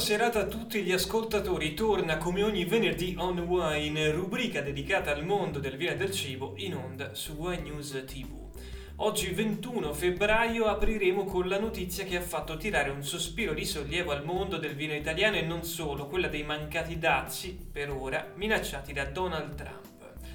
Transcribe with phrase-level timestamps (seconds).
[0.00, 1.74] Serata a tutti gli ascoltatori.
[1.74, 6.54] Torna come ogni venerdì On Wine, rubrica dedicata al mondo del vino e del cibo
[6.56, 8.48] in onda su Wine News TV.
[8.96, 14.10] Oggi 21 febbraio apriremo con la notizia che ha fatto tirare un sospiro di sollievo
[14.10, 18.94] al mondo del vino italiano e non solo, quella dei mancati dazi, per ora, minacciati
[18.94, 19.89] da Donald Trump.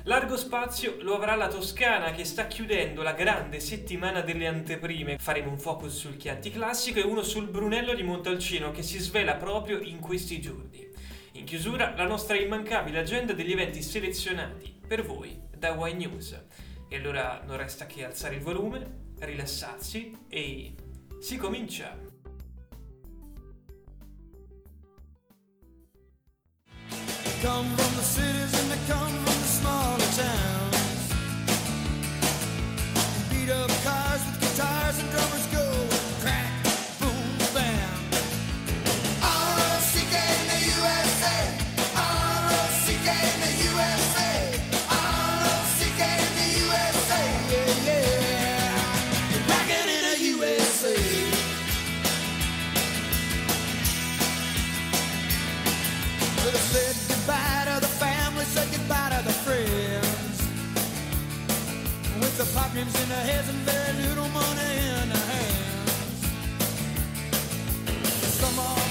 [0.07, 5.17] Largo spazio lo avrà la Toscana che sta chiudendo la grande settimana delle anteprime.
[5.17, 9.33] Faremo un focus sul Chianti Classico e uno sul Brunello di Montalcino che si svela
[9.33, 10.87] proprio in questi giorni.
[11.31, 16.39] In chiusura la nostra immancabile agenda degli eventi selezionati per voi da Wine News.
[16.87, 20.75] E allora non resta che alzare il volume, rilassarsi e
[21.19, 22.04] si comincia!
[27.41, 31.13] Come from the cities and they come from the smaller towns.
[33.29, 36.04] Beat up cars with guitars and drummers go
[68.55, 68.84] more.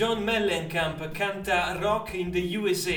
[0.00, 2.90] John Mellencamp canta Rock in the USA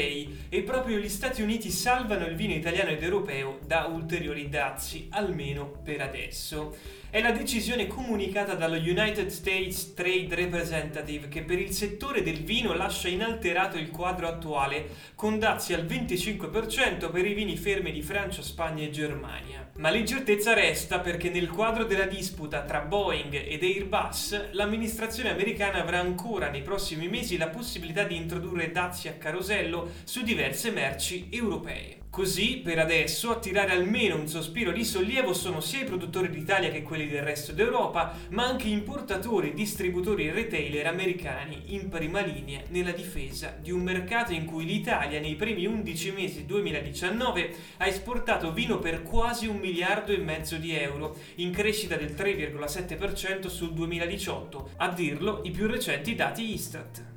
[0.48, 5.66] e proprio gli Stati Uniti salvano il vino italiano ed europeo da ulteriori dazi, almeno
[5.84, 6.74] per adesso.
[7.14, 12.74] È la decisione comunicata dallo United States Trade Representative che per il settore del vino
[12.74, 18.42] lascia inalterato il quadro attuale, con dazi al 25% per i vini fermi di Francia,
[18.42, 19.70] Spagna e Germania.
[19.76, 26.00] Ma l'incertezza resta perché nel quadro della disputa tra Boeing ed Airbus, l'amministrazione americana avrà
[26.00, 32.03] ancora nei prossimi mesi la possibilità di introdurre dazi a carosello su diverse merci europee.
[32.14, 36.70] Così, per adesso, a tirare almeno un sospiro di sollievo sono sia i produttori d'Italia
[36.70, 42.62] che quelli del resto d'Europa, ma anche importatori, distributori e retailer americani in prima linea
[42.68, 48.54] nella difesa di un mercato in cui l'Italia nei primi 11 mesi 2019 ha esportato
[48.54, 54.70] vino per quasi un miliardo e mezzo di euro, in crescita del 3,7% sul 2018,
[54.78, 57.13] a dirlo i più recenti dati Istat.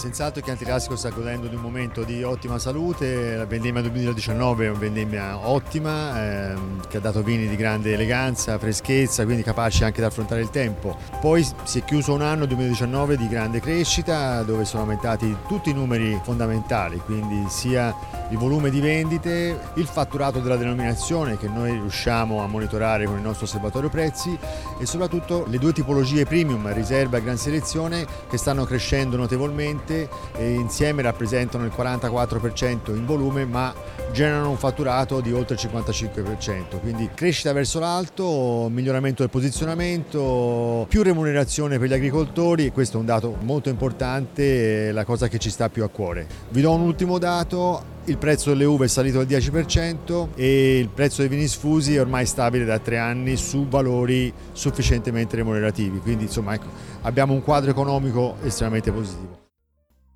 [0.00, 4.64] Senz'altro il Chianti Classico sta godendo di un momento di ottima salute, la vendemmia 2019
[4.64, 9.84] è una vendemmia ottima ehm, che ha dato vini di grande eleganza, freschezza, quindi capaci
[9.84, 10.96] anche di affrontare il tempo.
[11.20, 15.74] Poi si è chiuso un anno 2019 di grande crescita dove sono aumentati tutti i
[15.74, 17.94] numeri fondamentali, quindi sia
[18.30, 23.22] il volume di vendite, il fatturato della denominazione che noi riusciamo a monitorare con il
[23.22, 24.34] nostro osservatorio prezzi
[24.78, 30.50] e soprattutto le due tipologie premium, riserva e gran selezione che stanno crescendo notevolmente e
[30.52, 33.74] insieme rappresentano il 44% in volume ma
[34.12, 41.02] generano un fatturato di oltre il 55%, quindi crescita verso l'alto, miglioramento del posizionamento, più
[41.02, 45.38] remunerazione per gli agricoltori e questo è un dato molto importante, è la cosa che
[45.38, 46.26] ci sta più a cuore.
[46.48, 50.88] Vi do un ultimo dato, il prezzo delle uve è salito del 10% e il
[50.88, 56.24] prezzo dei vini sfusi è ormai stabile da tre anni su valori sufficientemente remunerativi, quindi
[56.24, 56.68] insomma ecco,
[57.02, 59.49] abbiamo un quadro economico estremamente positivo.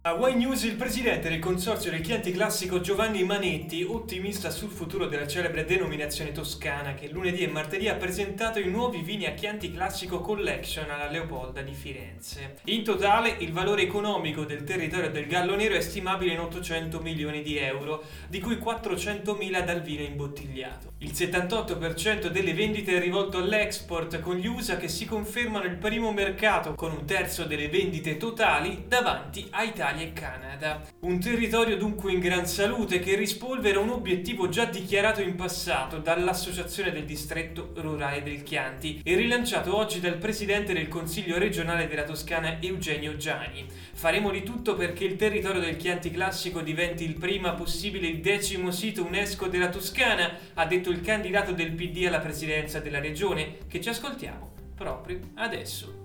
[0.06, 5.06] A Y News il presidente del consorzio del Chianti Classico Giovanni Manetti, ottimista sul futuro
[5.06, 9.72] della celebre denominazione toscana, che lunedì e martedì ha presentato i nuovi vini a Chianti
[9.72, 12.56] Classico Collection alla Leopolda di Firenze.
[12.64, 17.40] In totale il valore economico del territorio del Gallo Nero è stimabile in 800 milioni
[17.40, 20.92] di euro, di cui 400 mila dal vino imbottigliato.
[20.98, 26.12] Il 78% delle vendite è rivolto all'export, con gli USA che si confermano il primo
[26.12, 29.62] mercato, con un terzo delle vendite totali davanti a
[29.94, 30.82] Italia e Canada.
[31.00, 36.90] Un territorio dunque in gran salute che rispolvera un obiettivo già dichiarato in passato dall'Associazione
[36.90, 42.60] del Distretto Rurale del Chianti e rilanciato oggi dal Presidente del Consiglio regionale della Toscana
[42.60, 43.66] Eugenio Giani.
[43.92, 48.70] Faremo di tutto perché il territorio del Chianti Classico diventi il prima possibile il decimo
[48.70, 53.80] sito UNESCO della Toscana, ha detto il candidato del PD alla presidenza della regione, che
[53.80, 56.03] ci ascoltiamo proprio adesso.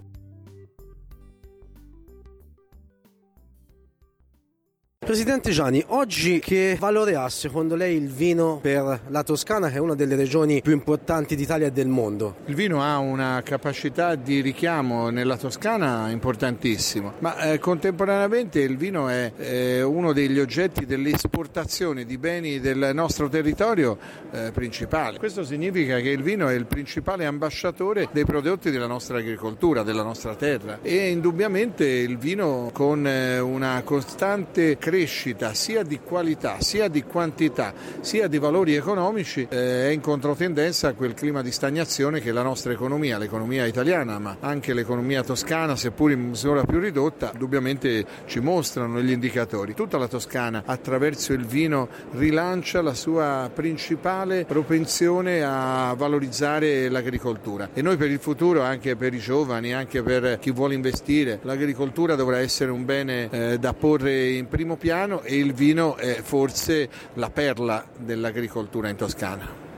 [5.09, 9.79] Presidente Gianni, oggi che valore ha secondo lei il vino per la Toscana che è
[9.79, 12.35] una delle regioni più importanti d'Italia e del mondo?
[12.45, 19.07] Il vino ha una capacità di richiamo nella Toscana importantissima, ma eh, contemporaneamente il vino
[19.07, 23.97] è eh, uno degli oggetti dell'esportazione di beni del nostro territorio
[24.29, 25.17] eh, principale.
[25.17, 30.03] Questo significa che il vino è il principale ambasciatore dei prodotti della nostra agricoltura, della
[30.03, 36.87] nostra terra e indubbiamente il vino con eh, una costante crescita sia di qualità, sia
[36.87, 42.19] di quantità, sia di valori economici eh, è in controtendenza a quel clima di stagnazione
[42.21, 47.31] che la nostra economia, l'economia italiana, ma anche l'economia toscana, seppur in misura più ridotta,
[47.33, 49.73] indubbiamente ci mostrano gli indicatori.
[49.73, 57.81] Tutta la Toscana attraverso il vino rilancia la sua principale propensione a valorizzare l'agricoltura e
[57.81, 62.39] noi per il futuro, anche per i giovani, anche per chi vuole investire, l'agricoltura dovrà
[62.39, 67.29] essere un bene eh, da porre in primo piano e il vino è forse la
[67.29, 69.68] perla dell'agricoltura in Toscana.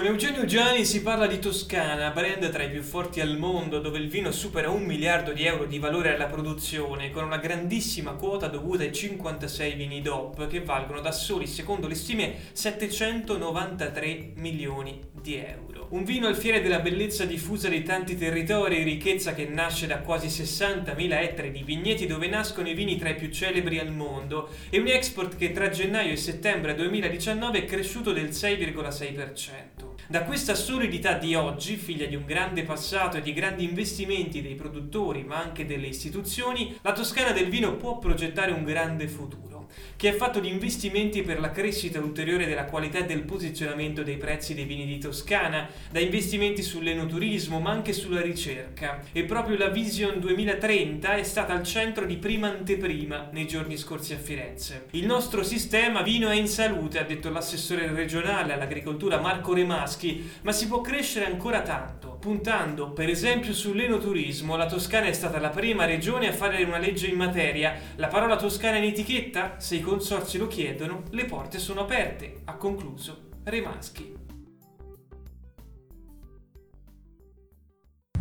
[0.00, 3.98] Con Eugenio Giani si parla di Toscana, brand tra i più forti al mondo, dove
[3.98, 8.46] il vino supera un miliardo di euro di valore alla produzione, con una grandissima quota
[8.46, 15.36] dovuta ai 56 vini DOP, che valgono da soli, secondo le stime, 793 milioni di
[15.36, 15.88] euro.
[15.90, 20.28] Un vino al fiere della bellezza diffusa di tanti territori, ricchezza che nasce da quasi
[20.28, 24.78] 60.000 ettari di vigneti dove nascono i vini tra i più celebri al mondo, e
[24.78, 29.89] un export che tra gennaio e settembre 2019 è cresciuto del 6,6%.
[30.10, 34.56] Da questa solidità di oggi, figlia di un grande passato e di grandi investimenti dei
[34.56, 39.49] produttori ma anche delle istituzioni, la Toscana del vino può progettare un grande futuro
[39.96, 44.16] che è fatto di investimenti per la crescita ulteriore della qualità e del posizionamento dei
[44.16, 49.02] prezzi dei vini di Toscana, da investimenti sull'enoturismo ma anche sulla ricerca.
[49.12, 54.14] E proprio la Vision 2030 è stata al centro di prima anteprima nei giorni scorsi
[54.14, 54.86] a Firenze.
[54.90, 60.52] Il nostro sistema vino è in salute, ha detto l'assessore regionale all'agricoltura Marco Remaschi, ma
[60.52, 64.56] si può crescere ancora tanto, puntando per esempio sull'enoturismo.
[64.56, 67.78] La Toscana è stata la prima regione a fare una legge in materia.
[67.96, 69.59] La parola toscana in etichetta?
[69.60, 74.16] Se i consorzi lo chiedono, le porte sono aperte, ha concluso Remaschi.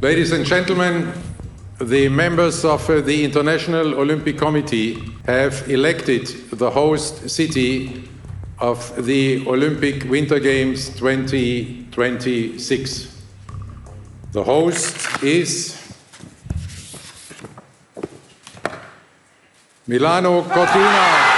[0.01, 1.13] Ladies and gentlemen,
[1.77, 8.09] the members of the International Olympic Committee have elected the host city
[8.57, 13.07] of the Olympic Winter Games 2026.
[14.33, 15.77] The host is
[19.87, 21.28] Milano Cortina.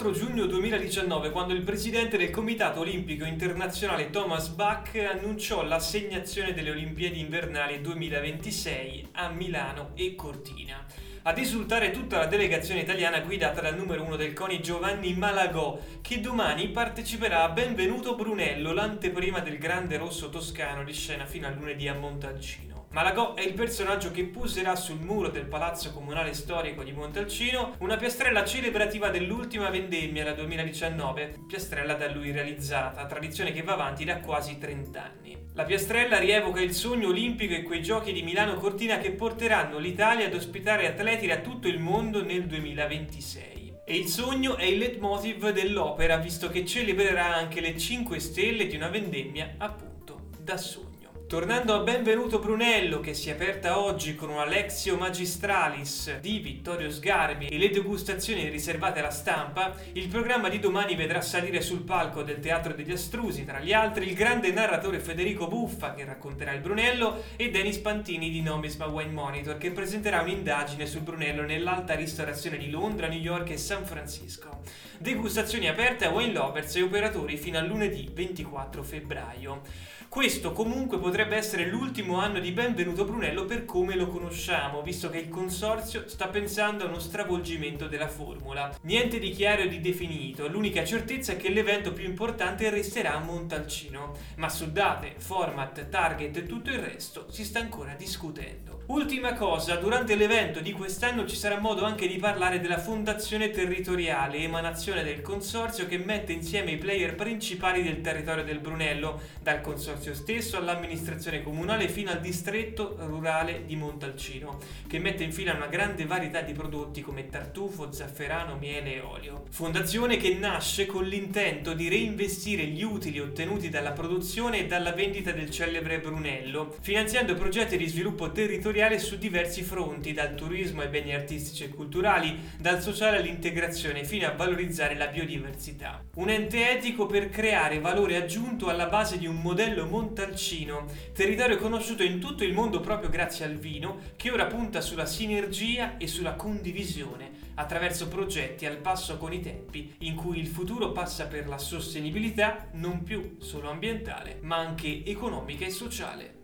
[0.00, 6.70] 4 giugno 2019, quando il presidente del Comitato Olimpico Internazionale Thomas Bach annunciò l'assegnazione delle
[6.70, 10.86] Olimpiadi invernali 2026 a Milano e Cortina.
[11.24, 16.22] Ad esultare tutta la delegazione italiana guidata dal numero 1 del CONI Giovanni Malagò, che
[16.22, 21.88] domani parteciperà a Benvenuto Brunello, l'anteprima del Grande Rosso Toscano di scena fino a lunedì
[21.88, 22.69] a Montalcino.
[22.92, 27.96] Malagò è il personaggio che poserà sul muro del Palazzo Comunale Storico di Montalcino una
[27.96, 34.18] piastrella celebrativa dell'ultima vendemmia del 2019, piastrella da lui realizzata, tradizione che va avanti da
[34.18, 35.38] quasi 30 anni.
[35.54, 40.26] La piastrella rievoca il sogno olimpico e quei giochi di Milano Cortina che porteranno l'Italia
[40.26, 43.74] ad ospitare atleti da tutto il mondo nel 2026.
[43.84, 48.74] E il sogno è il leitmotiv dell'opera, visto che celebrerà anche le 5 stelle di
[48.74, 50.89] una vendemmia appunto da sogno.
[51.30, 56.90] Tornando a Benvenuto Brunello, che si è aperta oggi con una Lexio Magistralis di Vittorio
[56.90, 62.24] Sgarbi e le degustazioni riservate alla stampa, il programma di domani vedrà salire sul palco
[62.24, 66.62] del Teatro degli Astrusi, tra gli altri, il grande narratore Federico Buffa, che racconterà il
[66.62, 72.58] Brunello, e Denis Pantini di Nomisma Wine Monitor, che presenterà un'indagine sul Brunello nell'alta ristorazione
[72.58, 74.62] di Londra, New York e San Francisco.
[74.98, 79.62] Degustazioni aperte a wine lovers e operatori fino a lunedì 24 febbraio.
[80.10, 85.18] Questo comunque potrebbe essere l'ultimo anno di Benvenuto Brunello per come lo conosciamo, visto che
[85.18, 88.74] il consorzio sta pensando a uno stravolgimento della formula.
[88.82, 93.18] Niente di chiaro e di definito, l'unica certezza è che l'evento più importante resterà a
[93.18, 98.78] Montalcino, ma su date, format, target e tutto il resto si sta ancora discutendo.
[98.86, 104.38] Ultima cosa, durante l'evento di quest'anno ci sarà modo anche di parlare della fondazione territoriale,
[104.38, 110.14] emanazione del consorzio che mette insieme i player principali del territorio del Brunello, dal consorzio
[110.14, 111.08] stesso all'amministrazione
[111.42, 116.52] comunale fino al distretto rurale di Montalcino, che mette in fila una grande varietà di
[116.52, 119.44] prodotti come tartufo, zafferano, miele e olio.
[119.50, 125.32] Fondazione che nasce con l'intento di reinvestire gli utili ottenuti dalla produzione e dalla vendita
[125.32, 131.14] del celebre Brunello, finanziando progetti di sviluppo territoriale su diversi fronti, dal turismo ai beni
[131.14, 136.02] artistici e culturali, dal sociale all'integrazione, fino a valorizzare la biodiversità.
[136.14, 142.02] Un ente etico per creare valore aggiunto alla base di un modello montalcino, territorio conosciuto
[142.02, 146.34] in tutto il mondo proprio grazie al vino, che ora punta sulla sinergia e sulla
[146.34, 151.58] condivisione attraverso progetti al passo con i tempi in cui il futuro passa per la
[151.58, 156.39] sostenibilità non più solo ambientale, ma anche economica e sociale.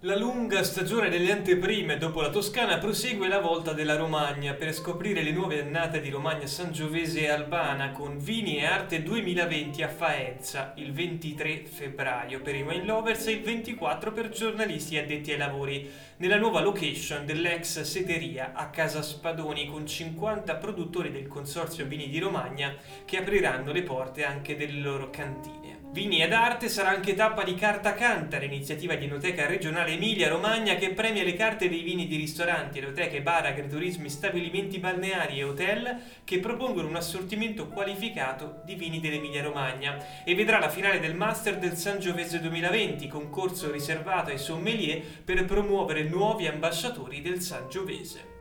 [0.00, 5.22] La lunga stagione delle anteprime dopo la Toscana prosegue la volta della Romagna per scoprire
[5.22, 10.74] le nuove annate di Romagna Sangiovese e Albana con Vini e Arte 2020 a Faenza
[10.76, 15.90] il 23 febbraio per i wine lovers e il 24 per giornalisti addetti ai lavori
[16.18, 22.18] nella nuova location dell'ex seteria a Casa Spadoni con 50 produttori del Consorzio Vini di
[22.18, 22.76] Romagna
[23.06, 25.75] che apriranno le porte anche delle loro cantine.
[25.96, 30.90] Vini ed Arte sarà anche tappa di Carta Canta, l'iniziativa di Enoteca regionale Emilia-Romagna che
[30.90, 36.38] premia le carte dei vini di ristoranti, enoteche, bar, agriturismi, stabilimenti balneari e hotel che
[36.38, 42.40] propongono un assortimento qualificato di vini dell'Emilia-Romagna e vedrà la finale del Master del Sangiovese
[42.40, 48.35] 2020, concorso riservato ai sommelier per promuovere nuovi ambasciatori del Sangiovese.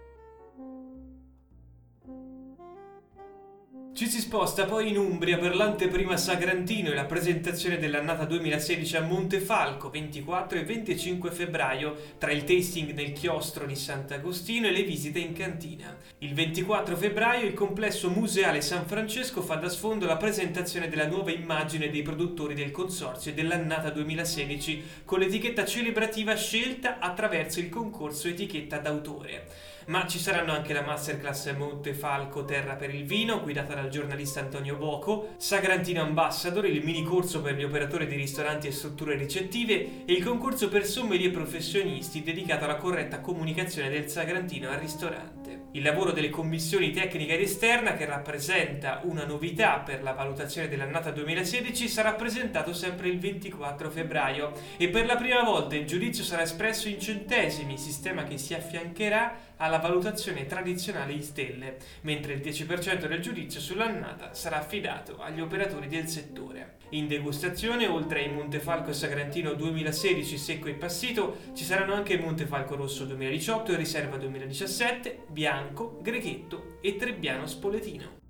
[3.95, 9.01] Ci si sposta poi in Umbria per l'anteprima Sagrantino e la presentazione dell'annata 2016 a
[9.01, 15.19] Montefalco 24 e 25 febbraio tra il tasting nel chiostro di Sant'Agostino e le visite
[15.19, 15.95] in cantina.
[16.17, 21.31] Il 24 febbraio il complesso museale San Francesco fa da sfondo la presentazione della nuova
[21.31, 28.77] immagine dei produttori del consorzio dell'annata 2016 con l'etichetta celebrativa scelta attraverso il concorso etichetta
[28.77, 34.39] d'autore ma ci saranno anche la masterclass Montefalco Terra per il Vino, guidata dal giornalista
[34.39, 40.05] Antonio Boco, Sagrantino Ambassador, il mini corso per gli operatori di ristoranti e strutture ricettive
[40.05, 45.45] e il concorso per sommelier professionisti dedicato alla corretta comunicazione del Sagrantino al ristorante.
[45.75, 51.11] Il lavoro delle commissioni tecnica ed esterna, che rappresenta una novità per la valutazione dell'annata
[51.11, 56.43] 2016, sarà presentato sempre il 24 febbraio e per la prima volta il giudizio sarà
[56.43, 63.07] espresso in centesimi, sistema che si affiancherà alla valutazione tradizionale in stelle, mentre il 10%
[63.07, 66.77] del giudizio sull'annata sarà affidato agli operatori del settore.
[66.91, 73.03] In degustazione, oltre ai Montefalco Sagrantino 2016 secco e passito, ci saranno anche Montefalco Rosso
[73.03, 78.23] 2018 e Riserva 2017, Bianco, Grechetto e Trebbiano Spoletino.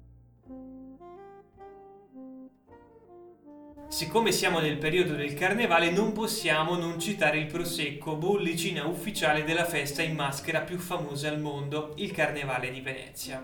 [3.87, 9.63] Siccome siamo nel periodo del carnevale non possiamo non citare il Prosecco, bollicina ufficiale della
[9.63, 13.43] festa in maschera più famosa al mondo, il Carnevale di Venezia.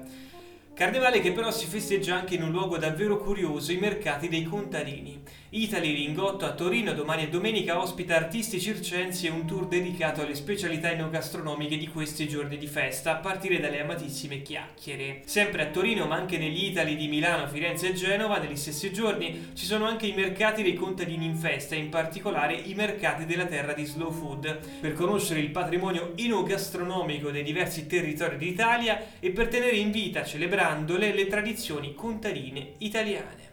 [0.73, 5.21] Carnevale che però si festeggia anche in un luogo davvero curioso, i mercati dei contadini.
[5.53, 10.33] Italy Lingotto a Torino domani e domenica ospita artisti circensi e un tour dedicato alle
[10.33, 15.23] specialità enogastronomiche di questi giorni di festa, a partire dalle amatissime chiacchiere.
[15.25, 19.49] Sempre a Torino, ma anche negli Italy di Milano, Firenze e Genova, negli stessi giorni,
[19.53, 23.73] ci sono anche i mercati dei contadini in festa, in particolare i mercati della terra
[23.73, 29.75] di Slow Food, per conoscere il patrimonio enogastronomico dei diversi territori d'Italia e per tenere
[29.75, 30.23] in vita,
[30.61, 33.50] celebrandole, le tradizioni contadine italiane.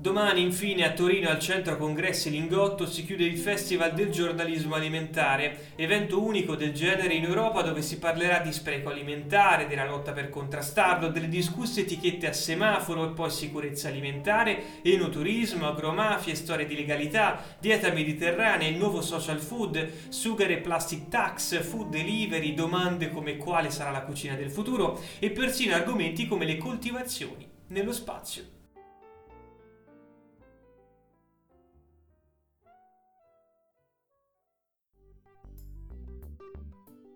[0.00, 5.72] Domani infine a Torino al Centro Congressi Lingotto si chiude il Festival del giornalismo alimentare,
[5.76, 10.30] evento unico del genere in Europa dove si parlerà di spreco alimentare, della lotta per
[10.30, 17.38] contrastarlo, delle discusse etichette a semaforo e poi sicurezza alimentare, enoturismo, agromafie, storie di legalità,
[17.60, 23.68] dieta mediterranea, il nuovo social food, sugar e plastic tax, food delivery, domande come quale
[23.68, 28.59] sarà la cucina del futuro e persino argomenti come le coltivazioni nello spazio.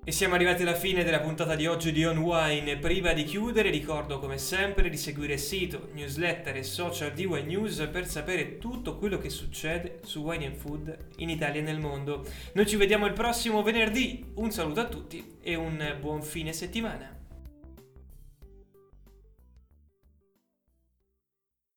[0.07, 2.77] E siamo arrivati alla fine della puntata di oggi di On Wine.
[2.77, 7.47] Prima di chiudere ricordo come sempre di seguire il sito, newsletter e social di Wine
[7.47, 11.81] News per sapere tutto quello che succede su Wine and Food in Italia e nel
[11.81, 12.23] mondo.
[12.53, 14.23] Noi ci vediamo il prossimo venerdì.
[14.35, 17.14] Un saluto a tutti e un buon fine settimana.